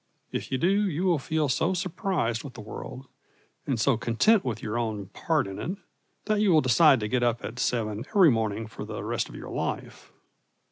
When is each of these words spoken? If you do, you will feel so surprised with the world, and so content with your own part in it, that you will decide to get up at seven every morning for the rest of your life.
If 0.31 0.51
you 0.51 0.57
do, 0.57 0.89
you 0.89 1.03
will 1.03 1.19
feel 1.19 1.47
so 1.47 1.75
surprised 1.75 2.43
with 2.43 2.55
the 2.55 2.59
world, 2.61 3.05
and 3.67 3.79
so 3.79 3.97
content 3.97 4.43
with 4.43 4.63
your 4.63 4.75
own 4.75 5.09
part 5.13 5.45
in 5.45 5.59
it, 5.59 5.77
that 6.25 6.41
you 6.41 6.51
will 6.51 6.59
decide 6.61 6.99
to 7.01 7.07
get 7.07 7.21
up 7.21 7.45
at 7.45 7.59
seven 7.59 8.03
every 8.09 8.31
morning 8.31 8.65
for 8.65 8.83
the 8.83 9.03
rest 9.03 9.29
of 9.29 9.35
your 9.35 9.51
life. 9.51 10.11